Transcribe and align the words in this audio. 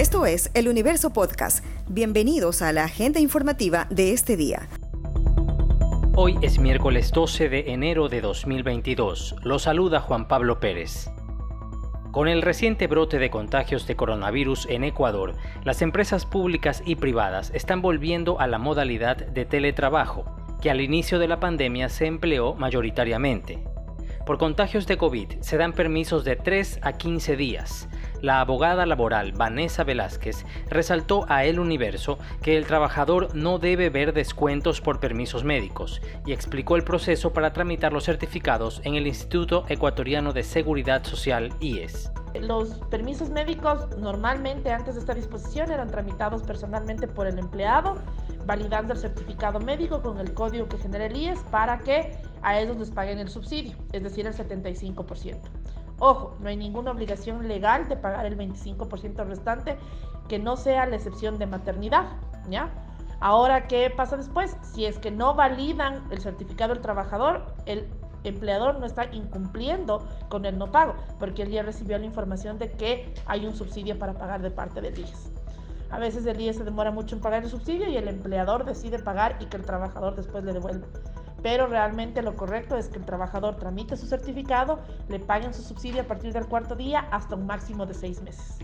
Esto 0.00 0.24
es 0.24 0.50
El 0.54 0.66
Universo 0.68 1.12
Podcast. 1.12 1.62
Bienvenidos 1.86 2.62
a 2.62 2.72
la 2.72 2.84
agenda 2.84 3.20
informativa 3.20 3.86
de 3.90 4.14
este 4.14 4.34
día. 4.34 4.66
Hoy 6.16 6.38
es 6.40 6.58
miércoles 6.58 7.12
12 7.12 7.50
de 7.50 7.70
enero 7.72 8.08
de 8.08 8.22
2022. 8.22 9.36
Lo 9.42 9.58
saluda 9.58 10.00
Juan 10.00 10.26
Pablo 10.26 10.58
Pérez. 10.58 11.10
Con 12.12 12.28
el 12.28 12.40
reciente 12.40 12.86
brote 12.86 13.18
de 13.18 13.28
contagios 13.28 13.86
de 13.86 13.94
coronavirus 13.94 14.64
en 14.70 14.84
Ecuador, 14.84 15.34
las 15.64 15.82
empresas 15.82 16.24
públicas 16.24 16.82
y 16.86 16.94
privadas 16.94 17.50
están 17.52 17.82
volviendo 17.82 18.40
a 18.40 18.46
la 18.46 18.56
modalidad 18.56 19.18
de 19.18 19.44
teletrabajo, 19.44 20.24
que 20.62 20.70
al 20.70 20.80
inicio 20.80 21.18
de 21.18 21.28
la 21.28 21.40
pandemia 21.40 21.90
se 21.90 22.06
empleó 22.06 22.54
mayoritariamente. 22.54 23.62
Por 24.24 24.38
contagios 24.38 24.86
de 24.86 24.96
COVID 24.96 25.40
se 25.40 25.58
dan 25.58 25.74
permisos 25.74 26.24
de 26.24 26.36
3 26.36 26.78
a 26.80 26.92
15 26.92 27.36
días. 27.36 27.88
La 28.22 28.40
abogada 28.40 28.84
laboral 28.84 29.32
Vanessa 29.32 29.82
Velázquez 29.82 30.44
resaltó 30.68 31.24
a 31.28 31.44
El 31.44 31.58
Universo 31.58 32.18
que 32.42 32.58
el 32.58 32.66
trabajador 32.66 33.34
no 33.34 33.58
debe 33.58 33.88
ver 33.88 34.12
descuentos 34.12 34.82
por 34.82 35.00
permisos 35.00 35.42
médicos 35.42 36.02
y 36.26 36.32
explicó 36.32 36.76
el 36.76 36.84
proceso 36.84 37.32
para 37.32 37.54
tramitar 37.54 37.94
los 37.94 38.04
certificados 38.04 38.82
en 38.84 38.94
el 38.94 39.06
Instituto 39.06 39.64
Ecuatoriano 39.68 40.34
de 40.34 40.42
Seguridad 40.42 41.02
Social 41.04 41.54
IES. 41.60 42.12
Los 42.38 42.74
permisos 42.90 43.30
médicos 43.30 43.88
normalmente 43.98 44.70
antes 44.70 44.94
de 44.94 45.00
esta 45.00 45.14
disposición 45.14 45.70
eran 45.72 45.88
tramitados 45.88 46.42
personalmente 46.42 47.08
por 47.08 47.26
el 47.26 47.38
empleado, 47.38 47.96
validando 48.44 48.92
el 48.92 48.98
certificado 48.98 49.60
médico 49.60 50.02
con 50.02 50.18
el 50.18 50.34
código 50.34 50.68
que 50.68 50.76
genera 50.76 51.06
el 51.06 51.16
IES 51.16 51.40
para 51.50 51.78
que 51.78 52.18
a 52.42 52.60
ellos 52.60 52.76
les 52.76 52.90
paguen 52.90 53.18
el 53.18 53.30
subsidio, 53.30 53.76
es 53.92 54.02
decir, 54.02 54.26
el 54.26 54.34
75%. 54.34 55.40
Ojo, 56.00 56.34
no 56.40 56.48
hay 56.48 56.56
ninguna 56.56 56.90
obligación 56.90 57.46
legal 57.46 57.86
de 57.88 57.96
pagar 57.96 58.24
el 58.24 58.36
25% 58.36 59.24
restante 59.26 59.76
que 60.28 60.38
no 60.38 60.56
sea 60.56 60.86
la 60.86 60.96
excepción 60.96 61.38
de 61.38 61.46
maternidad, 61.46 62.06
¿ya? 62.48 62.70
Ahora, 63.20 63.68
¿qué 63.68 63.90
pasa 63.94 64.16
después? 64.16 64.56
Si 64.62 64.86
es 64.86 64.98
que 64.98 65.10
no 65.10 65.34
validan 65.34 66.02
el 66.10 66.20
certificado 66.20 66.72
del 66.72 66.82
trabajador, 66.82 67.54
el 67.66 67.86
empleador 68.24 68.80
no 68.80 68.86
está 68.86 69.12
incumpliendo 69.12 70.08
con 70.30 70.46
el 70.46 70.56
no 70.56 70.72
pago, 70.72 70.94
porque 71.18 71.42
él 71.42 71.50
ya 71.50 71.62
recibió 71.62 71.98
la 71.98 72.06
información 72.06 72.58
de 72.58 72.72
que 72.72 73.12
hay 73.26 73.44
un 73.44 73.54
subsidio 73.54 73.98
para 73.98 74.14
pagar 74.14 74.40
de 74.40 74.50
parte 74.50 74.80
del 74.80 74.98
IES. 74.98 75.30
A 75.90 75.98
veces 75.98 76.24
el 76.24 76.40
IES 76.40 76.56
se 76.56 76.64
demora 76.64 76.90
mucho 76.90 77.14
en 77.14 77.20
pagar 77.20 77.42
el 77.42 77.50
subsidio 77.50 77.90
y 77.90 77.96
el 77.98 78.08
empleador 78.08 78.64
decide 78.64 78.98
pagar 79.00 79.36
y 79.38 79.46
que 79.46 79.58
el 79.58 79.66
trabajador 79.66 80.16
después 80.16 80.44
le 80.44 80.54
devuelva 80.54 80.86
pero 81.42 81.66
realmente 81.66 82.22
lo 82.22 82.36
correcto 82.36 82.76
es 82.76 82.88
que 82.88 82.98
el 82.98 83.04
trabajador 83.04 83.56
tramite 83.56 83.96
su 83.96 84.06
certificado, 84.06 84.80
le 85.08 85.18
paguen 85.18 85.54
su 85.54 85.62
subsidio 85.62 86.02
a 86.02 86.04
partir 86.04 86.32
del 86.32 86.46
cuarto 86.46 86.74
día 86.74 87.06
hasta 87.10 87.36
un 87.36 87.46
máximo 87.46 87.86
de 87.86 87.94
seis 87.94 88.22
meses. 88.22 88.58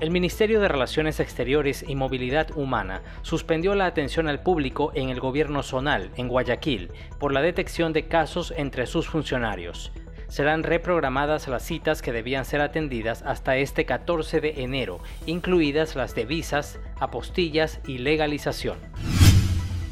El 0.00 0.10
Ministerio 0.10 0.60
de 0.60 0.68
Relaciones 0.68 1.20
Exteriores 1.20 1.84
y 1.86 1.94
Movilidad 1.94 2.50
Humana 2.56 3.02
suspendió 3.22 3.74
la 3.76 3.86
atención 3.86 4.26
al 4.26 4.42
público 4.42 4.90
en 4.94 5.08
el 5.08 5.20
gobierno 5.20 5.62
zonal, 5.62 6.10
en 6.16 6.28
Guayaquil, 6.28 6.90
por 7.20 7.32
la 7.32 7.40
detección 7.42 7.92
de 7.92 8.08
casos 8.08 8.52
entre 8.56 8.86
sus 8.86 9.08
funcionarios. 9.08 9.92
Serán 10.26 10.64
reprogramadas 10.64 11.46
las 11.46 11.62
citas 11.62 12.02
que 12.02 12.12
debían 12.12 12.44
ser 12.44 12.60
atendidas 12.60 13.22
hasta 13.22 13.56
este 13.56 13.84
14 13.86 14.40
de 14.40 14.64
enero, 14.64 14.98
incluidas 15.26 15.94
las 15.94 16.16
de 16.16 16.24
visas, 16.24 16.80
apostillas 16.98 17.78
y 17.86 17.98
legalización. 17.98 18.78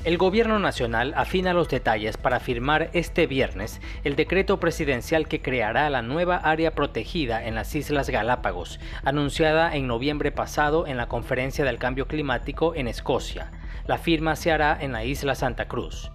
El 0.04 0.18
Gobierno 0.18 0.58
Nacional 0.58 1.14
afina 1.16 1.54
los 1.54 1.68
detalles 1.68 2.16
para 2.16 2.40
firmar 2.40 2.90
este 2.92 3.28
viernes 3.28 3.80
el 4.02 4.16
decreto 4.16 4.58
presidencial 4.58 5.28
que 5.28 5.40
creará 5.40 5.88
la 5.90 6.02
nueva 6.02 6.38
área 6.38 6.72
protegida 6.72 7.46
en 7.46 7.54
las 7.54 7.72
Islas 7.76 8.10
Galápagos, 8.10 8.80
anunciada 9.04 9.76
en 9.76 9.86
noviembre 9.86 10.32
pasado 10.32 10.88
en 10.88 10.96
la 10.96 11.06
Conferencia 11.06 11.64
del 11.64 11.78
Cambio 11.78 12.08
Climático 12.08 12.74
en 12.74 12.88
Escocia. 12.88 13.52
La 13.86 13.96
firma 13.96 14.34
se 14.34 14.50
hará 14.50 14.76
en 14.80 14.90
la 14.90 15.04
isla 15.04 15.36
Santa 15.36 15.68
Cruz. 15.68 16.10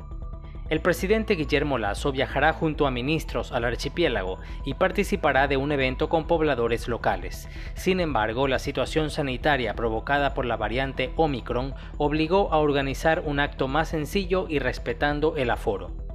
El 0.69 0.81
presidente 0.81 1.35
Guillermo 1.35 1.77
Lazo 1.77 2.11
viajará 2.11 2.51
junto 2.51 2.87
a 2.87 2.91
ministros 2.91 3.53
al 3.53 3.63
archipiélago 3.63 4.37
y 4.65 4.73
participará 4.73 5.47
de 5.47 5.55
un 5.55 5.71
evento 5.71 6.09
con 6.09 6.27
pobladores 6.27 6.89
locales. 6.89 7.47
Sin 7.73 8.01
embargo, 8.01 8.49
la 8.49 8.59
situación 8.59 9.09
sanitaria 9.09 9.75
provocada 9.75 10.33
por 10.33 10.45
la 10.45 10.57
variante 10.57 11.11
Omicron 11.15 11.73
obligó 11.97 12.51
a 12.51 12.57
organizar 12.57 13.23
un 13.25 13.39
acto 13.39 13.69
más 13.69 13.87
sencillo 13.87 14.47
y 14.49 14.59
respetando 14.59 15.37
el 15.37 15.51
aforo. 15.51 16.06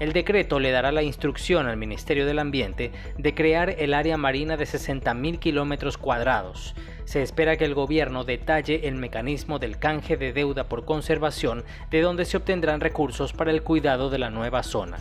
El 0.00 0.14
decreto 0.14 0.60
le 0.60 0.70
dará 0.70 0.92
la 0.92 1.02
instrucción 1.02 1.66
al 1.66 1.76
Ministerio 1.76 2.24
del 2.24 2.38
Ambiente 2.38 2.90
de 3.18 3.34
crear 3.34 3.76
el 3.78 3.92
área 3.92 4.16
marina 4.16 4.56
de 4.56 4.64
60.000 4.64 5.38
kilómetros 5.38 5.98
cuadrados. 5.98 6.74
Se 7.04 7.20
espera 7.20 7.58
que 7.58 7.66
el 7.66 7.74
gobierno 7.74 8.24
detalle 8.24 8.88
el 8.88 8.94
mecanismo 8.94 9.58
del 9.58 9.78
canje 9.78 10.16
de 10.16 10.32
deuda 10.32 10.70
por 10.70 10.86
conservación 10.86 11.64
de 11.90 12.00
donde 12.00 12.24
se 12.24 12.38
obtendrán 12.38 12.80
recursos 12.80 13.34
para 13.34 13.50
el 13.50 13.62
cuidado 13.62 14.08
de 14.08 14.18
la 14.18 14.30
nueva 14.30 14.62
zona. 14.62 14.96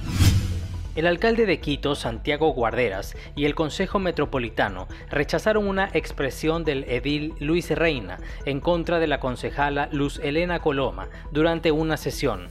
El 0.98 1.08
alcalde 1.08 1.46
de 1.46 1.62
Quito, 1.62 1.96
Santiago 1.96 2.52
Guarderas, 2.52 3.16
y 3.38 3.46
el 3.46 3.56
Consejo 3.56 4.00
Metropolitano 4.00 4.90
rechazaron 5.10 5.66
una 5.66 5.90
expresión 5.94 6.66
del 6.66 6.84
edil 6.90 7.36
Luis 7.40 7.70
Reina 7.72 8.18
en 8.44 8.60
contra 8.60 9.00
de 9.00 9.08
la 9.08 9.22
concejala 9.22 9.88
Luz 9.94 10.20
Elena 10.22 10.60
Coloma 10.60 11.08
durante 11.32 11.72
una 11.72 11.96
sesión 11.96 12.50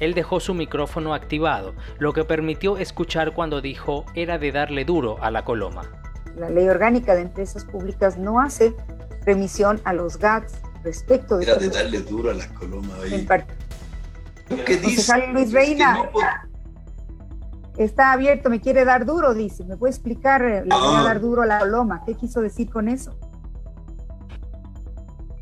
él 0.00 0.14
dejó 0.14 0.40
su 0.40 0.54
micrófono 0.54 1.14
activado, 1.14 1.74
lo 1.98 2.12
que 2.12 2.24
permitió 2.24 2.78
escuchar 2.78 3.32
cuando 3.32 3.60
dijo 3.60 4.04
era 4.14 4.38
de 4.38 4.50
darle 4.50 4.84
duro 4.84 5.22
a 5.22 5.30
la 5.30 5.44
coloma. 5.44 5.82
La 6.36 6.48
ley 6.48 6.68
orgánica 6.68 7.14
de 7.14 7.22
empresas 7.22 7.64
públicas 7.64 8.18
no 8.18 8.40
hace 8.40 8.74
remisión 9.24 9.80
a 9.84 9.92
los 9.92 10.18
GATS 10.18 10.54
respecto 10.82 11.36
de... 11.36 11.44
Era 11.44 11.56
de 11.56 11.68
darle 11.68 12.00
duro 12.00 12.30
a 12.30 12.34
la 12.34 12.48
coloma. 12.54 12.94
En 13.10 13.26
parte. 13.26 13.52
¿Qué 14.66 14.78
dice? 14.78 15.28
Luis 15.32 15.52
Reina 15.52 16.10
está 17.76 18.12
abierto, 18.12 18.50
me 18.50 18.60
quiere 18.60 18.84
dar 18.84 19.04
duro, 19.04 19.34
dice. 19.34 19.64
¿Me 19.64 19.76
puede 19.76 19.92
explicar? 19.92 20.40
Le 20.42 20.62
voy 20.62 20.68
a 20.70 21.00
ah. 21.00 21.04
dar 21.04 21.20
duro 21.20 21.42
a 21.42 21.46
la 21.46 21.60
coloma. 21.60 22.02
¿Qué 22.04 22.14
quiso 22.14 22.40
decir 22.40 22.70
con 22.70 22.88
eso? 22.88 23.16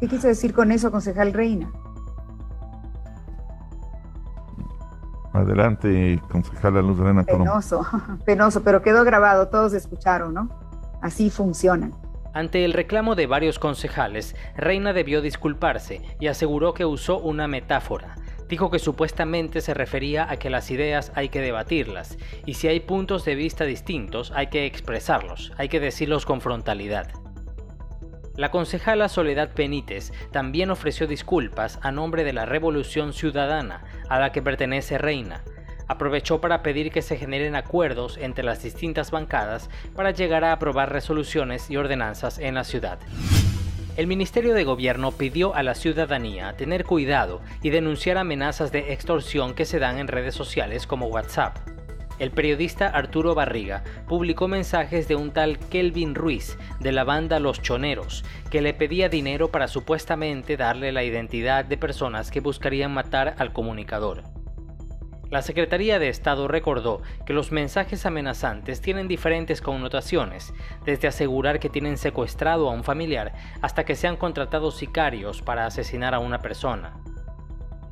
¿Qué 0.00 0.08
quiso 0.08 0.28
decir 0.28 0.52
con 0.52 0.70
eso, 0.70 0.90
concejal 0.90 1.32
Reina? 1.32 1.72
Adelante, 5.38 6.20
concejala 6.30 6.82
Luz 6.82 6.98
Elena 7.00 7.24
Penoso, 7.24 7.86
penoso, 8.24 8.62
pero 8.62 8.82
quedó 8.82 9.04
grabado, 9.04 9.48
todos 9.48 9.72
escucharon, 9.72 10.34
¿no? 10.34 10.48
Así 11.00 11.30
funcionan. 11.30 11.94
Ante 12.34 12.64
el 12.64 12.72
reclamo 12.72 13.14
de 13.14 13.26
varios 13.26 13.58
concejales, 13.58 14.36
Reina 14.56 14.92
debió 14.92 15.22
disculparse 15.22 16.02
y 16.20 16.26
aseguró 16.26 16.74
que 16.74 16.84
usó 16.84 17.18
una 17.18 17.48
metáfora. 17.48 18.16
Dijo 18.48 18.70
que 18.70 18.78
supuestamente 18.78 19.60
se 19.60 19.74
refería 19.74 20.30
a 20.30 20.36
que 20.36 20.50
las 20.50 20.70
ideas 20.70 21.12
hay 21.14 21.28
que 21.28 21.40
debatirlas, 21.40 22.16
y 22.46 22.54
si 22.54 22.66
hay 22.66 22.80
puntos 22.80 23.24
de 23.24 23.34
vista 23.34 23.64
distintos 23.64 24.32
hay 24.34 24.48
que 24.48 24.66
expresarlos, 24.66 25.52
hay 25.56 25.68
que 25.68 25.80
decirlos 25.80 26.24
con 26.26 26.40
frontalidad. 26.40 27.08
La 28.38 28.52
concejala 28.52 29.08
Soledad 29.08 29.50
Penites 29.50 30.12
también 30.30 30.70
ofreció 30.70 31.08
disculpas 31.08 31.80
a 31.82 31.90
nombre 31.90 32.22
de 32.22 32.32
la 32.32 32.46
Revolución 32.46 33.12
Ciudadana, 33.12 33.82
a 34.08 34.20
la 34.20 34.30
que 34.30 34.42
pertenece 34.42 34.96
Reina. 34.96 35.42
Aprovechó 35.88 36.40
para 36.40 36.62
pedir 36.62 36.92
que 36.92 37.02
se 37.02 37.16
generen 37.16 37.56
acuerdos 37.56 38.16
entre 38.16 38.44
las 38.44 38.62
distintas 38.62 39.10
bancadas 39.10 39.68
para 39.96 40.12
llegar 40.12 40.44
a 40.44 40.52
aprobar 40.52 40.92
resoluciones 40.92 41.68
y 41.68 41.78
ordenanzas 41.78 42.38
en 42.38 42.54
la 42.54 42.62
ciudad. 42.62 43.00
El 43.96 44.06
Ministerio 44.06 44.54
de 44.54 44.62
Gobierno 44.62 45.10
pidió 45.10 45.56
a 45.56 45.64
la 45.64 45.74
ciudadanía 45.74 46.56
tener 46.56 46.84
cuidado 46.84 47.40
y 47.60 47.70
denunciar 47.70 48.18
amenazas 48.18 48.70
de 48.70 48.92
extorsión 48.92 49.54
que 49.54 49.64
se 49.64 49.80
dan 49.80 49.98
en 49.98 50.06
redes 50.06 50.36
sociales 50.36 50.86
como 50.86 51.08
WhatsApp 51.08 51.58
el 52.18 52.30
periodista 52.30 52.88
Arturo 52.88 53.34
Barriga 53.34 53.84
publicó 54.06 54.48
mensajes 54.48 55.08
de 55.08 55.16
un 55.16 55.30
tal 55.30 55.58
Kelvin 55.58 56.14
Ruiz 56.14 56.58
de 56.80 56.92
la 56.92 57.04
banda 57.04 57.40
Los 57.40 57.62
Choneros, 57.62 58.24
que 58.50 58.62
le 58.62 58.74
pedía 58.74 59.08
dinero 59.08 59.48
para 59.50 59.68
supuestamente 59.68 60.56
darle 60.56 60.92
la 60.92 61.04
identidad 61.04 61.64
de 61.64 61.76
personas 61.76 62.30
que 62.30 62.40
buscarían 62.40 62.92
matar 62.92 63.34
al 63.38 63.52
comunicador. 63.52 64.22
La 65.30 65.42
Secretaría 65.42 65.98
de 65.98 66.08
Estado 66.08 66.48
recordó 66.48 67.02
que 67.26 67.34
los 67.34 67.52
mensajes 67.52 68.06
amenazantes 68.06 68.80
tienen 68.80 69.08
diferentes 69.08 69.60
connotaciones, 69.60 70.54
desde 70.86 71.06
asegurar 71.06 71.60
que 71.60 71.68
tienen 71.68 71.98
secuestrado 71.98 72.70
a 72.70 72.72
un 72.72 72.82
familiar 72.82 73.34
hasta 73.60 73.84
que 73.84 73.94
sean 73.94 74.16
contratados 74.16 74.78
sicarios 74.78 75.42
para 75.42 75.66
asesinar 75.66 76.14
a 76.14 76.18
una 76.18 76.38
persona. 76.38 76.98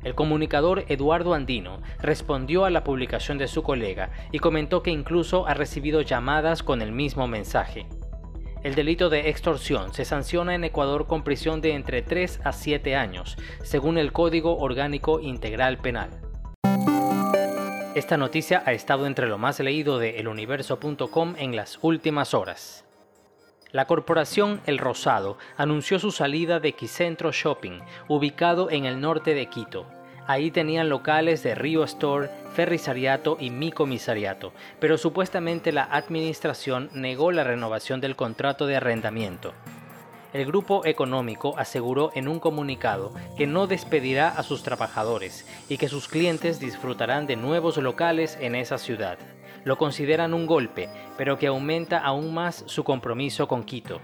El 0.07 0.15
comunicador 0.15 0.85
Eduardo 0.87 1.33
Andino 1.33 1.81
respondió 1.99 2.63
a 2.63 2.69
la 2.69 2.85
publicación 2.85 3.37
de 3.37 3.49
su 3.49 3.61
colega 3.61 4.09
y 4.31 4.39
comentó 4.39 4.81
que 4.81 4.89
incluso 4.89 5.45
ha 5.47 5.53
recibido 5.53 5.99
llamadas 5.99 6.63
con 6.63 6.81
el 6.81 6.93
mismo 6.93 7.27
mensaje. 7.27 7.87
El 8.63 8.73
delito 8.73 9.09
de 9.09 9.27
extorsión 9.27 9.93
se 9.93 10.05
sanciona 10.05 10.55
en 10.55 10.63
Ecuador 10.63 11.07
con 11.07 11.25
prisión 11.25 11.59
de 11.59 11.73
entre 11.73 12.03
3 12.03 12.39
a 12.45 12.53
7 12.53 12.95
años, 12.95 13.35
según 13.63 13.97
el 13.97 14.13
Código 14.13 14.57
Orgánico 14.57 15.19
Integral 15.19 15.77
Penal. 15.77 16.09
Esta 17.93 18.15
noticia 18.15 18.63
ha 18.65 18.71
estado 18.71 19.07
entre 19.07 19.27
lo 19.27 19.37
más 19.37 19.59
leído 19.59 19.99
de 19.99 20.21
eluniverso.com 20.21 21.35
en 21.37 21.57
las 21.57 21.79
últimas 21.81 22.33
horas. 22.33 22.85
La 23.73 23.85
corporación 23.87 24.61
El 24.65 24.77
Rosado 24.77 25.37
anunció 25.57 25.99
su 25.99 26.11
salida 26.11 26.61
de 26.61 26.71
Quicentro 26.71 27.33
Shopping, 27.33 27.81
ubicado 28.07 28.71
en 28.71 28.85
el 28.85 29.01
norte 29.01 29.33
de 29.33 29.47
Quito. 29.47 29.96
Ahí 30.27 30.51
tenían 30.51 30.89
locales 30.89 31.41
de 31.41 31.55
Río 31.55 31.85
Store, 31.85 32.29
Ferrisariato 32.53 33.37
y 33.39 33.49
Mi 33.49 33.71
Comisariato, 33.71 34.51
pero 34.79 34.97
supuestamente 34.97 35.71
la 35.71 35.83
administración 35.83 36.89
negó 36.93 37.31
la 37.31 37.45
renovación 37.45 38.01
del 38.01 38.17
contrato 38.17 38.67
de 38.67 38.75
arrendamiento. 38.75 39.53
El 40.33 40.45
grupo 40.45 40.85
económico 40.85 41.57
aseguró 41.57 42.11
en 42.13 42.27
un 42.27 42.41
comunicado 42.41 43.13
que 43.37 43.47
no 43.47 43.67
despedirá 43.67 44.27
a 44.27 44.43
sus 44.43 44.63
trabajadores 44.63 45.47
y 45.69 45.77
que 45.77 45.87
sus 45.87 46.09
clientes 46.09 46.59
disfrutarán 46.59 47.25
de 47.25 47.37
nuevos 47.37 47.77
locales 47.77 48.37
en 48.41 48.55
esa 48.55 48.77
ciudad. 48.77 49.17
Lo 49.63 49.77
consideran 49.77 50.33
un 50.33 50.45
golpe, 50.45 50.89
pero 51.17 51.39
que 51.39 51.47
aumenta 51.47 51.99
aún 51.99 52.33
más 52.33 52.65
su 52.67 52.83
compromiso 52.83 53.47
con 53.47 53.63
Quito. 53.63 54.01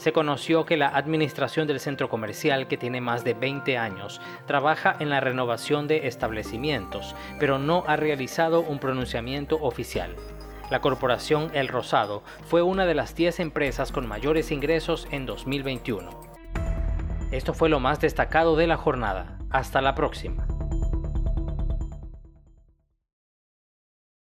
Se 0.00 0.14
conoció 0.14 0.64
que 0.64 0.78
la 0.78 0.88
administración 0.88 1.66
del 1.66 1.78
centro 1.78 2.08
comercial, 2.08 2.68
que 2.68 2.78
tiene 2.78 3.02
más 3.02 3.22
de 3.22 3.34
20 3.34 3.76
años, 3.76 4.22
trabaja 4.46 4.96
en 4.98 5.10
la 5.10 5.20
renovación 5.20 5.88
de 5.88 6.06
establecimientos, 6.08 7.14
pero 7.38 7.58
no 7.58 7.84
ha 7.86 7.96
realizado 7.96 8.62
un 8.62 8.78
pronunciamiento 8.78 9.56
oficial. 9.60 10.16
La 10.70 10.80
corporación 10.80 11.50
El 11.52 11.68
Rosado 11.68 12.22
fue 12.46 12.62
una 12.62 12.86
de 12.86 12.94
las 12.94 13.14
10 13.14 13.40
empresas 13.40 13.92
con 13.92 14.08
mayores 14.08 14.50
ingresos 14.50 15.06
en 15.10 15.26
2021. 15.26 16.08
Esto 17.30 17.52
fue 17.52 17.68
lo 17.68 17.78
más 17.78 18.00
destacado 18.00 18.56
de 18.56 18.68
la 18.68 18.78
jornada. 18.78 19.36
Hasta 19.50 19.82
la 19.82 19.94
próxima. 19.94 20.49